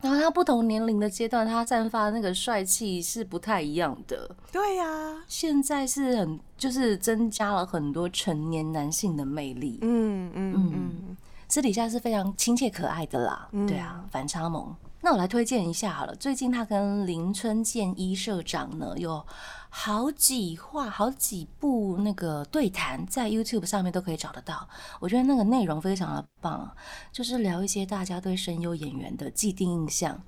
[0.00, 4.34] 然后他不同年龄的阶段，他散发的那个帅气是不太一样的。
[4.50, 11.16] 对呀，现在是很就是增加了很多成年男性的魅力，嗯嗯嗯，
[11.48, 13.48] 私底下是非常亲切可爱的啦。
[13.52, 14.74] 嗯对啊，反差萌。
[15.04, 19.26] 那我来推荐一下好了，最近他跟林春健一社长呢有
[19.68, 24.68] 好几话、好几部那个对谈，在 YouTube 上面都可以找得到。
[25.00, 26.70] 我觉得那个内容非常的棒，
[27.10, 30.22] 就是聊一些大家对声优演员的既定印象，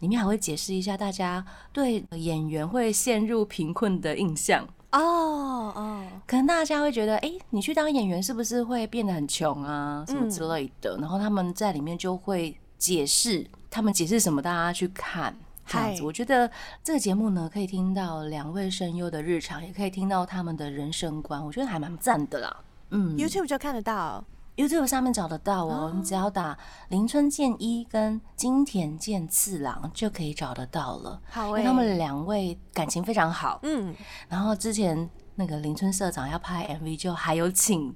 [0.00, 4.66] 里面还会解释一下大家对演员会陷入贫困的印象。
[4.92, 10.96] 哦哦，可能大家会觉得，哎、你去当演员是不是会变得很穷啊，什么之类的？
[10.98, 15.34] 然后他们在里面就会解释，他们解释什么，大家去看。
[15.66, 16.48] 这样子，我觉得
[16.84, 22.56] 这个节目呢，可以听到两位声优的日常，也可以听到他们的人生观，我觉得还蛮赞的啦。
[22.90, 24.24] 嗯 YouTube 就看得到。
[24.56, 26.56] YouTube 上面找得到哦，你只要打
[26.90, 31.20] 林春健一跟金田健次郎就可以找得到了。
[31.28, 33.92] 好诶，因为他们两位感情非常好，嗯，
[34.28, 37.92] 然后之前那个林春社长要拍 MV，就还有请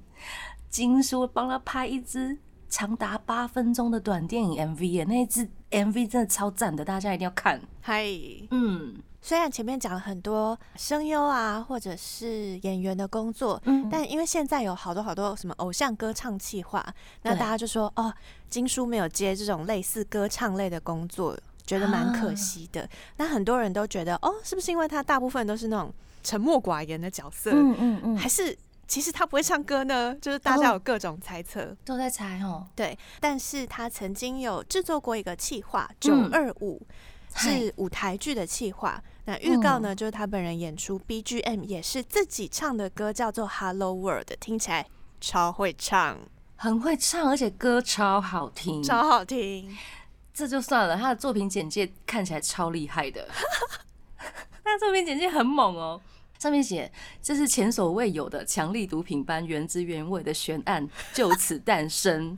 [0.69, 2.37] 金叔帮他拍一支
[2.69, 7.59] 长达八分钟的短电影 MV 耶，那一支 MV 真的超赞的，大家一定要看。
[7.81, 8.05] 嗨。
[8.51, 16.81] 嗯虽然前面讲了很多声优啊，或者是演员的工作，嗯，但因为现在有好多好多什么偶像歌唱企划，
[17.23, 18.13] 那大家就说哦，
[18.49, 22.87] 金叔没有接这种类似歌唱类的工作，觉得蛮可惜的。
[23.17, 28.57] 那很多人都觉得哦，是不是因为他大部分都是那种沉默寡言的角色，嗯嗯嗯，还是
[28.89, 30.13] 其实他不会唱歌呢？
[30.19, 31.73] 就是大家哦有各种猜测。
[31.85, 32.67] 都在猜哦。
[32.75, 36.85] 对，但是他曾经有制作过一个企划九二五。
[37.35, 44.87] 是舞台剧的企划，那预告呢，就是他本人演出 BGM 也是自己唱的歌，叫做《Hello World》，听起来
[45.21, 46.17] 超会唱，
[46.55, 49.77] 很会唱，而且歌超好听，超好听。
[50.33, 53.29] 这就算了，他的作品简介看起来超厉害的，
[54.63, 56.01] 他的作品简介很猛哦。
[56.39, 56.89] 上面写
[57.21, 62.37] 这是前所未有的强力毒品般原汁原味的悬案就此诞生，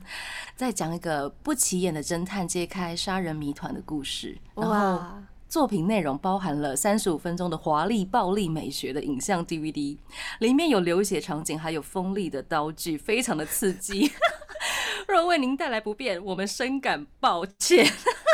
[0.56, 4.36] 再讲一个不起眼的侦探揭开杀人谜团的故事。
[4.56, 9.96] 然后哇，作品内容包含了三十五分钟的华丽暴力美学的影像 DVD，
[10.40, 14.10] 里面有流血场景，还有锋利的刀具，非常的刺激。
[15.06, 17.86] 若为您带来不便，我们深感抱歉。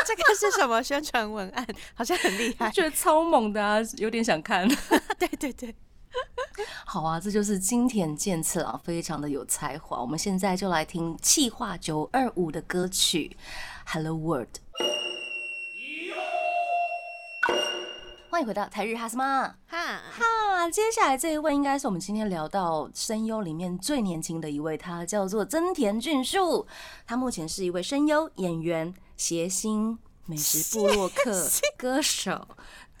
[0.09, 1.67] 这个是什么宣传文案？
[1.93, 2.67] 好像很厉害。
[2.73, 4.67] 觉得超猛的啊，有点想看。
[5.19, 5.75] 对对对，
[6.83, 10.01] 好啊，这就是金田健次郎，非常的有才华。
[10.01, 13.37] 我们现在就来听气化九二五的歌曲
[13.93, 14.47] 《Hello World》。
[18.31, 20.69] 欢迎回到台日哈什么哈，哈？
[20.71, 26.65] 接下来这一位应该是我们今天聊到声优里面最年轻的一位，他叫做增田俊树。
[27.05, 31.45] 他目前是一位声优、演员、谐星、美食部落客、
[31.77, 32.47] 歌手。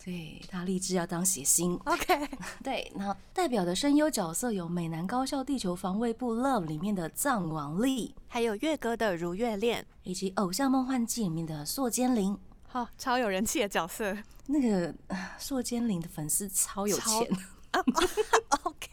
[0.03, 2.29] 对他立志要当谐星，OK，
[2.63, 12.33] 对，那代表的声优角色有美男高校地球防卫部 Love 里面的藏王丽，还有月哥的《如月恋以及偶像梦幻季里面的硕坚玲。》，
[12.67, 14.17] 好、超有人气的角色。
[14.47, 17.29] 那个呃硕坚玲的粉丝超有超钱，
[18.63, 18.89] OK，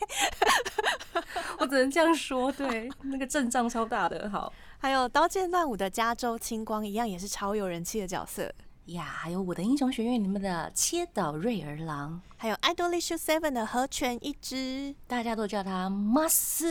[1.59, 2.53] 我只能这样说。
[2.53, 4.29] 对，那个阵仗超大的。
[4.29, 8.53] 好还有《刀剑乱舞》的加州青光一样，也是超有人气的角色。
[8.87, 16.62] 呀，还有我的英雄学院里面的切岛瑞儿郎，还有《Idol i s h u e Seven》的河泉一之大家都叫他 Mas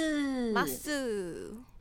[0.54, 0.90] Mas，，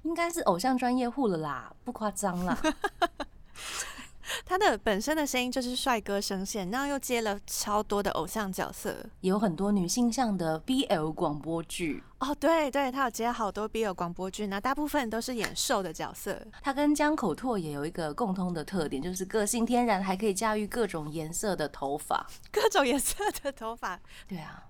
[0.02, 2.58] 应该是偶像专业户了啦，不夸张啦。
[4.44, 8.94] 他的本身的声音就是帅哥声线，然后又接了超多的偶像角色。
[9.20, 16.40] 有很多女性向的 BL 广播剧，哦，对对，他有接好多 BL 广播剧，那大部分都是演瘦的角色。
[16.62, 22.26] 他跟江口拓也有一个共通的特点，就是个性天然，还可以驾驭各种颜色的头发。
[22.50, 24.64] 各种颜色的头发，对啊，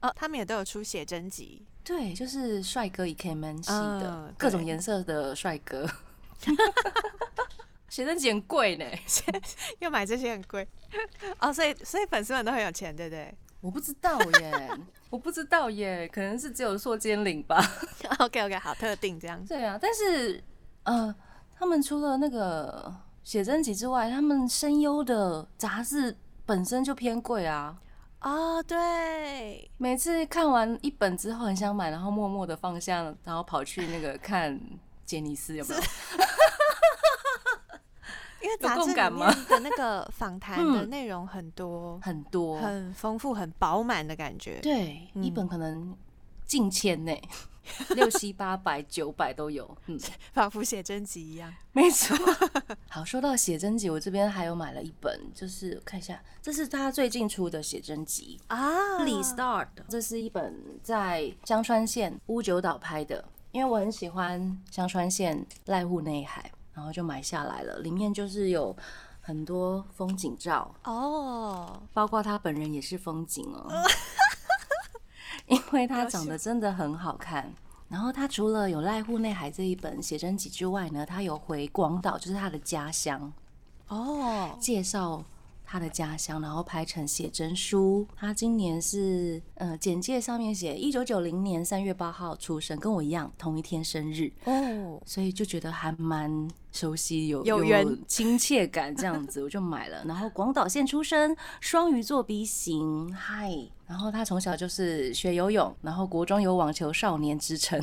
[0.00, 1.64] 哦，他们也都有出写真集。
[1.84, 5.88] 对，就是帅哥 E K man 系的、嗯各种颜色的帅哥。
[7.88, 8.84] 写真集很贵呢，
[9.80, 10.66] 要买这些很贵
[11.40, 14.70] 哦，所以所以粉丝们都很有钱，对不对我不知道耶，
[15.10, 17.60] 我不知道耶，可能是只有硕尖领吧。
[18.20, 19.44] ？OK OK，好，特定这样。
[19.46, 20.42] 对啊，但是
[20.84, 21.12] 呃，
[21.58, 27.76] 他们除了那个写真集之外，他们声优的杂志本身就偏贵啊。
[28.20, 34.58] 哦，对，每次看完一本之后很想买，然后默默的放下，然后跑去那个看
[35.04, 35.80] 杰尼斯有没有？
[38.40, 44.58] 因为有杂志里共感吗面的那个访 谈的嗯内容很多，很多，很丰富、很饱满的感觉。
[44.60, 45.96] 对，嗯一本可能
[46.46, 47.12] 近千呢，
[47.94, 49.76] 六七八百、九百都有。
[49.86, 49.98] 嗯，
[50.32, 51.52] 仿佛写真集一样。
[51.72, 52.16] 没错。
[52.88, 58.40] 好，说到写真集，我这边还有买了一本，就是我看一下，这是他最近出的写真集。
[58.46, 63.22] 啊李 Start，这是一本在江川县乌九岛拍的，
[63.52, 67.80] 因为我很喜欢香川县濑户内海，然后就买下来了。
[67.80, 68.74] 里面就是有
[69.20, 73.68] 很多风景照，哦，包括他本人也是风景哦，
[75.46, 77.52] 因为他长得真的很好看。
[77.88, 83.32] 然后他除了有濑户内海这一本写真集之外呢，他有回广岛，就是他的家乡，
[83.88, 85.24] 哦，介绍
[85.70, 88.08] 他的家乡，然后拍成写真书。
[88.16, 100.02] 他今年是呃简介上面写一九九零年三月八号出生，跟我一样同一天生日，哦，所以就觉得还蛮熟悉，有有缘 亲切感这样子，我就买了。
[100.06, 103.54] 然后广岛县出生，双鱼座 B 型，嗨。
[103.86, 107.78] 然后他从小就是学游泳，然后国中有网球少年之称。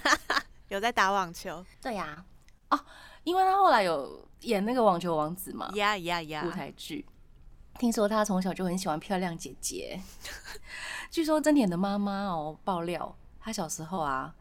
[0.68, 2.22] 有在打网球，对呀、
[2.68, 2.78] 哦，
[3.22, 6.50] 因为他后来有演那个网球王子嘛，呀呀呀舞！
[6.50, 7.04] 台剧。
[7.78, 10.00] 听说他从小就很喜欢漂亮姐姐。
[11.10, 14.34] 据说真田的妈妈哦爆料，她小时候啊，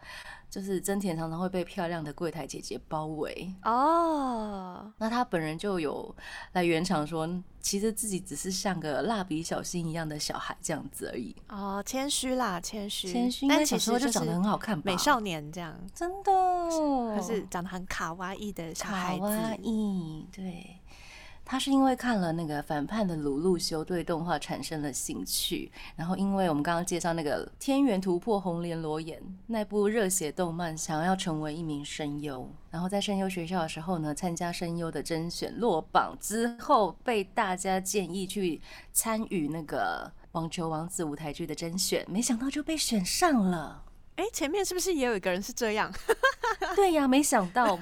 [0.50, 3.54] 就是真田常常会被漂亮的柜台姐姐包围。
[3.63, 6.15] 哦，那他本人就有
[6.54, 7.28] 来圆场说，
[7.60, 11.36] 其实自己只是像个蜡笔小新一样的小孩这样子而已。
[11.50, 16.32] 哦，谦虚啦，谦虚，谦虚，但小时候就长得很好看吧，美少年这样，真的，
[17.15, 19.56] 可是长得很卡哇伊的小孩子卡哇。
[19.62, 20.80] 伊，对。
[21.45, 43.84] 他是因为看了那个反叛的鲁路修对动画产生了兴趣，然后因为我们刚刚介绍那个《天元突破红莲裸眼》那部热血动漫，想要成为一名声优，然后在声优学校的时候呢，参加声优的甄选落榜之后，被大家建议去参与那个网球王子舞台剧的甄选，没想到就被选上了。
[44.15, 45.91] 哎，前面是不是也有一个人是这样，
[46.75, 47.77] 对呀，没想到，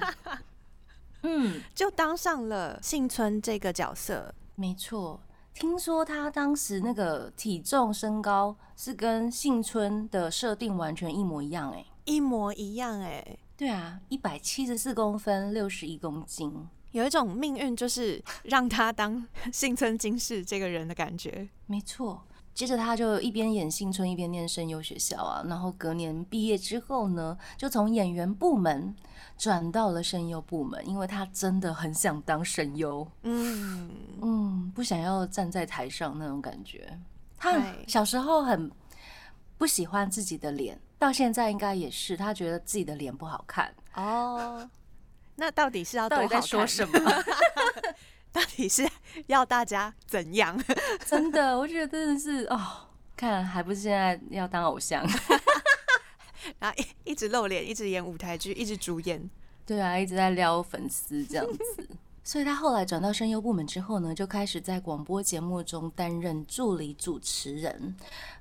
[1.22, 4.34] 嗯，就当上了幸村这个角色？
[4.54, 5.20] 没错，
[5.54, 11.84] 听说他当时那个体重身高是跟幸村的设定完全一模一样哎。
[12.04, 21.48] 一模一样哎，对啊，一百七十四公分，六十一公斤，有一种命运就是让他当 幸村金士这个人的感觉。
[21.66, 22.24] 没错。
[22.54, 28.94] 接着他就一边演幸村一边念声优学校啊，然后隔年毕业之后呢，就从演员部门
[29.38, 33.06] 转到了声优部门，因为他真的很想当声优。
[33.22, 36.98] 嗯，嗯，不想要站在台上那种感觉。
[37.38, 38.70] 他小时候很
[39.56, 43.74] 不喜欢自己的脸，到现在应该也是，他觉得自己的脸不好看。
[43.94, 44.68] 哦，
[45.36, 46.20] 那到底是要到？
[46.20, 46.98] 底在说什么？
[48.34, 48.88] 到底是
[49.26, 50.58] 要大家怎样？
[51.04, 55.06] 真的，我觉得真的是哦，看还不是现在要当偶像？
[56.58, 59.30] 然后一一直露脸，一直演舞台剧，一直主演。
[59.64, 61.88] 对啊，一直在撩粉丝这样子。
[62.24, 67.94] 所以他后来转到声优部门之后呢，就开始在广播节目中担任助理主持人，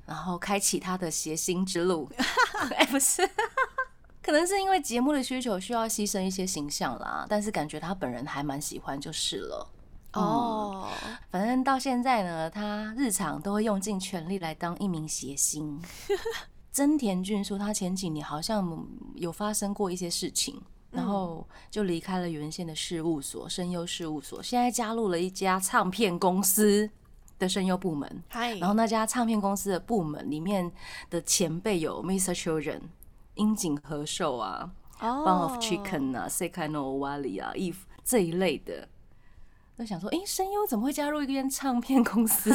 [0.05, 2.09] 然后开启他的谐星之路。
[2.75, 3.27] 哎、不是，
[4.21, 9.67] 可能是因为节目的需求需要牺牲一些形象啦，但是感觉他本人还蛮喜欢就是了。
[10.13, 10.87] 哦，
[11.29, 15.81] 反正到现在呢，他日常都会用尽全力来当一名谐星。
[16.71, 26.89] 真田俊树他前几年好像有发生过一些事情，然后就离开了原先的事务所声优事务所，现在加入了一家唱片公司
[27.37, 28.23] 的声优部门。
[28.29, 30.71] 嗨，然后那家唱片公司的部门里面
[31.09, 32.33] 的前辈有 Mr.
[32.33, 32.81] Children、
[33.35, 38.87] 樱井和寿啊、哦 Bun of Chicken 啊、Sekai no Owari 啊、Eve 这一类的。
[39.81, 42.51] 都想说，诶，声优怎么会加入一间唱片公司？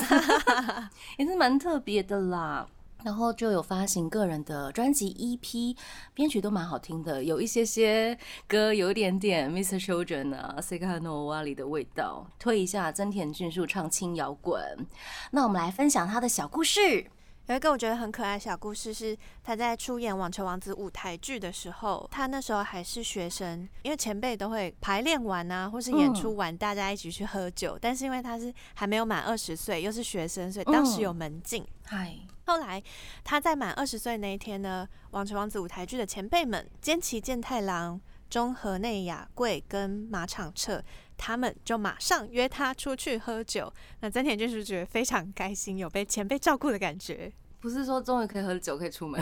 [1.18, 2.64] 也是蛮特别的啦。
[3.02, 5.76] 然后就有发行个人的专辑 EP，
[6.14, 8.16] 编曲都蛮好听的，有一些些
[8.46, 9.84] 歌有一点点 Mr.
[9.84, 12.24] Children 啊、Sekano Wali 的味道。
[12.38, 14.86] 推一下真田俊树唱轻摇滚，
[15.32, 17.06] 那我们来分享他的小故事。
[17.49, 27.78] 有一个我觉得很可爱的小故事，是他在出演《网球王子》舞台剧的时候，他那时候还是学生，因为前辈都会排练完啊，或是演出完，大家一起去喝酒。
[27.80, 31.64] 但是因为他是还没有满二十岁，又是学生，所以当时有门禁。
[31.84, 32.16] 嗨，
[32.47, 32.82] 后来
[33.22, 40.82] 他在满二十岁那一天呢，《网球王子》舞台剧的前辈们，兼崎健太郎、中和内雅贵跟马场彻。
[41.16, 47.32] 他们就马上约他出去喝酒，那真田就是觉得非常开心，有被前辈照顾的感觉。
[47.60, 49.20] 不是说终于可以喝酒可以出门，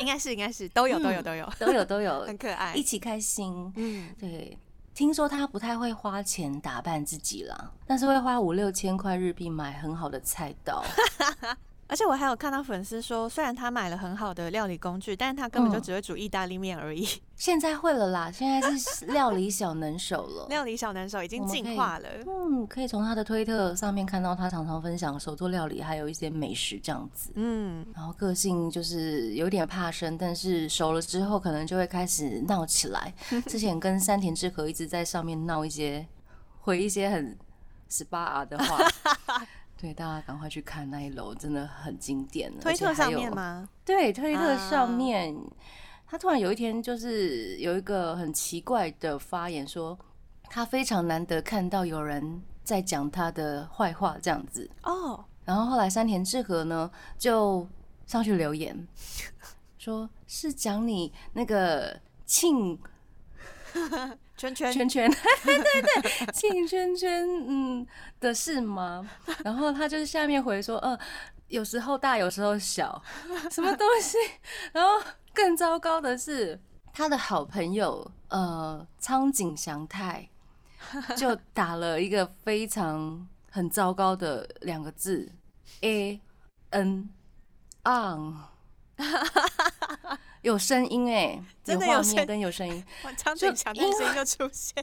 [0.00, 3.72] 应该是应该是都有都有都有都有都有，很可爱，一起开心。
[3.76, 4.56] 嗯，对。
[4.92, 10.84] 听说他不太会花钱打扮自己啦，但是会花五六千块日币买很好的菜刀。
[11.90, 17.04] 而且我还有看到粉丝说，虽然他买了很好的料理工具，但是他根本就只会煮意大利面而已。
[17.34, 20.46] 现在会了啦，现在是料理小能手了。
[20.50, 22.08] 料理小能手已经进化了。
[22.28, 27.32] 嗯，可以从他的推特上面看到他常常分享手做料理，还有一些美食这样子。
[27.34, 33.12] 嗯，然后个性就是有点怕生，但是熟了之后可能就会开始闹起来。
[33.48, 36.06] 之前跟山田智和一直在上面闹一些，
[36.60, 37.36] 回一些很
[37.88, 38.78] 十八 R 的话。
[39.80, 42.52] 对，大家赶快去看那一楼，真的很经典。
[42.60, 43.66] 推特上面吗？
[43.82, 45.34] 对，推特上面，
[46.06, 49.98] 他突然有一天就是有一个很奇怪的发言，说
[50.50, 54.68] 他非常难得看到有人在讲他的坏话这样子。
[54.82, 57.66] 哦，然后后来山田智和呢就
[58.04, 58.86] 上去留言，
[59.78, 62.78] 说是讲你那个庆。
[64.40, 65.10] 圈圈圈圈，
[65.44, 67.86] 对对对，庆圈圈，嗯
[68.18, 69.06] 的事吗？
[69.44, 70.98] 然后他就是下面回说，呃，
[71.48, 73.02] 有时候大，有时候小，
[73.50, 74.16] 什么东西？
[74.72, 76.58] 然后更糟糕的是，
[76.90, 80.26] 他的好朋友，呃，苍井祥太
[81.14, 85.30] 就打了一个非常很糟糕的两个字
[85.82, 86.18] ，a
[86.70, 87.10] n
[87.84, 88.36] on。
[90.42, 92.84] 有声音哎，真的有面跟有声音，
[93.16, 94.82] 张俊强的声音就出现，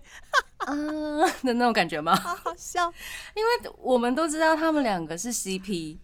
[0.58, 0.74] 啊
[1.44, 2.16] 的那种感觉吗？
[2.22, 2.92] 好好笑，
[3.34, 5.98] 因为我们都知道他们两个是 CP，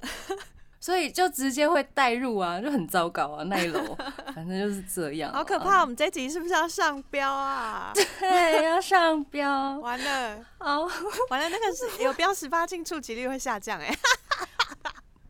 [0.78, 3.96] 所以就直接会带入啊，就很糟糕啊，那一楼
[4.34, 5.80] 反正就是这样，好可怕。
[5.80, 7.92] 我们这集是不是要上标啊？
[7.94, 10.82] 对，要上标，完了，好，
[11.30, 13.96] 完了，那个是有标十八禁，触及率会下降哎。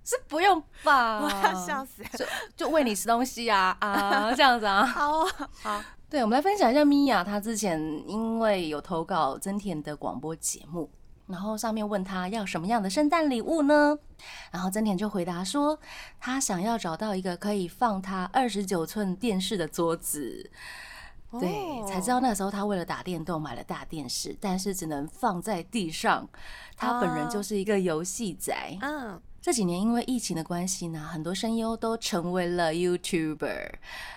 [0.09, 1.21] 是不用吧？
[1.21, 2.03] 我要笑死！
[2.17, 2.25] 就
[2.57, 4.83] 就喂你吃东西啊 啊，这样子啊。
[4.87, 5.29] 好啊
[5.63, 7.79] 好，对，我们来分享一下米娅，她之前
[8.09, 10.91] 因为有投稿真田的广播节目，
[11.27, 13.99] 然后上面问她要什么样的圣诞礼物呢？
[14.51, 15.79] 然后真田就回答说，
[16.19, 20.51] 他想要找到一个可以放他二十九寸电视的桌子。
[21.39, 26.27] 对，才知道那时候他为了打电动买了大电视，但是只能放在地上。
[26.79, 28.79] 他本人就是一个游戏宅。
[28.81, 29.21] 嗯。
[29.49, 33.71] 这几年因为疫情的关系呢，很多声优都成为了 YouTuber，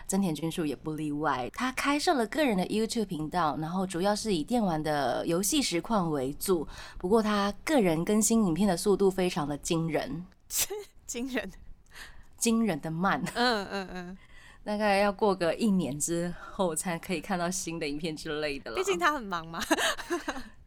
[0.05, 1.49] 真田君树也不例外。
[1.53, 6.67] 他开设了个人的 YouTube 频道，然后主要是以电玩的游戏实况为主。
[6.97, 10.25] 不过他个人更新影片的速度非常的惊人，
[11.07, 11.49] 惊人，
[12.37, 13.23] 惊人的慢。
[13.33, 14.17] 嗯嗯嗯，
[14.65, 18.75] 大概要过个一年之后才可以看到新的影片之类的了。
[18.75, 19.63] 毕竟他很忙嘛，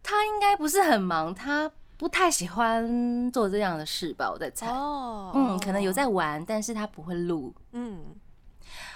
[0.02, 1.70] 他应该不是很忙，他。
[1.97, 4.68] 不太喜欢做这样的事吧，我在猜。
[4.68, 7.55] 哦，嗯，可能有在玩，但是他不会录。
[7.72, 8.01] 嗯，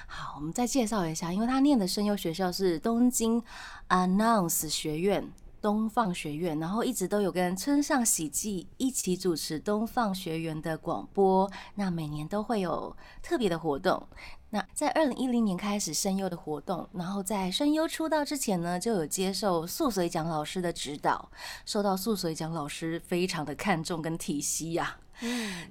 [0.06, 3.42] 好，我们再介绍一下，因为他念的声优学校是东京
[3.88, 5.30] Announce 学院。
[5.68, 14.08] 东放学院，然后一直都有跟村上喜纪一起主持东放学院的广播，那每年都会有特别的活动。
[14.48, 21.30] 那在二零一零年开始声优的活动，然后在声优出道之前呢，就有接受素水奖老师的指导，
[21.66, 24.96] 受到素水奖老师非常的看重跟体系呀。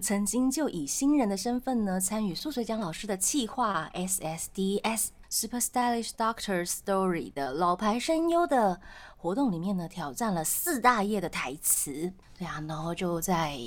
[0.02, 8.80] 曾经就以新人的身份呢，参与素水奖老师的企划 SSDS Super Stylish Doctor Story 的老牌声优的。
[9.20, 13.58] 活动里面呢，挑战了四大页的台词，对啊，然后就在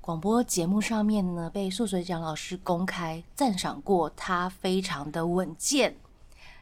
[0.00, 5.94] 广播节目上面呢，被素水奖老师公开赞赏过，他非常的稳健。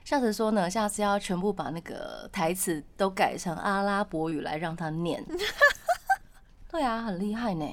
[0.04, 5.24] 笑着说呢，下次要全部把那个台词都改成阿拉伯语来让他念。
[6.68, 7.64] 对啊，很厉害呢，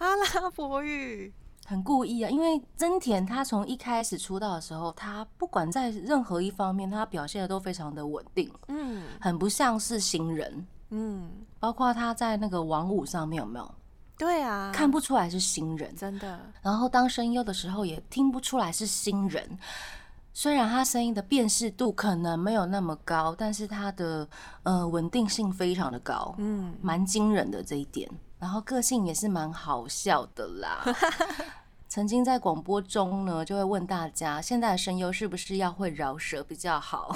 [0.00, 1.32] 阿拉伯语。
[1.66, 11.30] 很故意啊，因为真田他从一开始出道的时候，他不管在任何一方面，他表现的都非常的稳定，嗯，很不像是新人，嗯，
[11.60, 13.74] 包括他在那个网舞上面有没有？
[14.18, 19.58] 对啊，看不出来是新人，真的，然后当声优的时候也听不出来是新人。
[20.32, 24.26] 虽然他声音的辨识度可能没有那么高，但是他的
[24.64, 28.10] 呃稳定性非常的高，嗯，蛮惊人的这一点。
[28.40, 30.82] 然后个性也是蛮好笑的啦。
[31.88, 37.14] 曾经在广播中呢，就会问大家，现在的声优是不是要会饶舌比较好？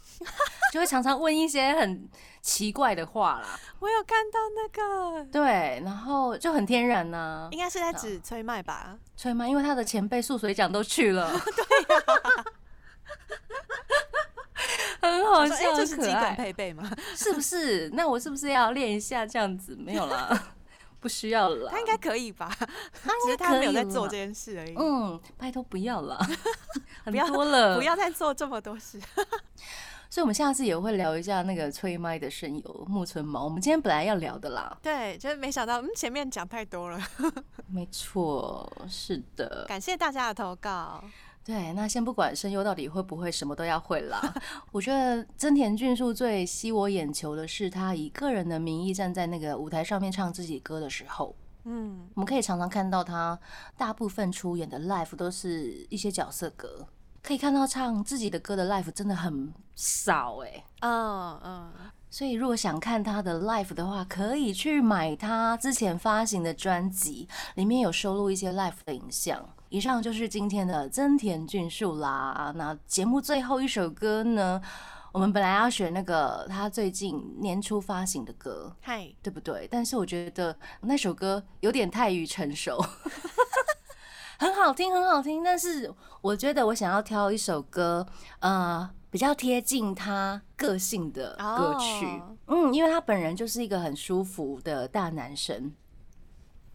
[0.72, 2.08] 就会常常问一些很
[2.40, 3.58] 奇怪的话啦。
[3.80, 8.96] 我有看到那个，对，然后就很天然呐、应该是在指崔麦吧？
[9.16, 9.48] 吹麦？
[9.48, 11.64] 因为他的前辈素水奖都去了， 对
[15.02, 16.90] 很好笑，这是很可基本爱，配备吗？
[17.14, 17.90] 是不是？
[17.90, 19.76] 那我是不是要练一下这样子？
[19.76, 20.54] 没有啦，
[21.00, 21.68] 不需要了。
[21.68, 22.50] 他应该可以吧？
[22.58, 24.74] 他只是他没有在做这这，件事而已。
[24.78, 26.18] 嗯，拜托不要了，
[27.04, 27.82] 很不要多了，不。
[27.82, 29.00] 要再做这么多事。
[30.08, 33.42] 所以，我们下次也会聊一下那个吹麦的声优木村毛。
[33.44, 37.00] 我们今天本来要聊的啦，对，就是没想到，嗯，前面讲太多了。
[37.66, 39.64] 没错，是的。
[39.66, 41.02] 感谢大家的投稿。
[41.44, 44.34] 对，那先不管声优到底会不会什么都要会啦，
[44.70, 51.34] 我觉得真田俊树最吸我眼球的是他以个人的名义站在那个舞台上面唱自己歌的时候，
[51.64, 53.36] 嗯，我们可以常常看到他
[53.76, 56.86] 大部分出演的 live 都是一些角色歌，
[57.22, 61.72] 可以看到唱自己的歌的 live 真的很少哎、嗯嗯，
[62.08, 67.26] 所以如果想看他的 live 的话，可以去买他之前发行的专辑，
[67.56, 69.44] 里面有收录一些 live 的影像。
[69.72, 72.52] 以上就是今天的增田俊树啦。
[72.56, 74.60] 那节目最后一首歌呢，
[75.12, 79.66] 我们本来要选那个他最近年初发行的歌，嗨，对不对？
[79.70, 82.78] 但是我觉得那首歌有点太于成熟，
[84.38, 85.42] 很好听，很好听。
[85.42, 88.06] 但是我觉得我想要挑一首歌，
[88.40, 92.04] 呃，比较贴近他个性的歌曲。
[92.04, 95.72] 哦嗯，因为他本人就是一个很舒服的大男生。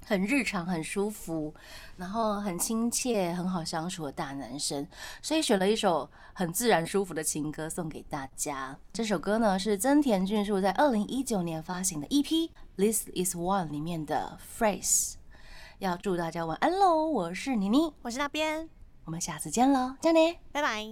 [0.07, 1.53] 很日常、很舒服，
[1.97, 4.87] 然后很亲切、很好相处的大男生，
[5.21, 8.77] 所以选了一首很自然、舒服的情歌送给大家。
[8.93, 12.23] 这首歌呢是增田俊树在二零一九年发行的 EP
[12.77, 15.15] 《This Is One》里面的 Phrase。
[15.79, 17.05] 要祝大家晚安喽！
[17.05, 18.69] 我是妮妮，我是那边，
[19.03, 20.39] 我们下次见喽，加内。
[20.53, 20.87] 拜拜。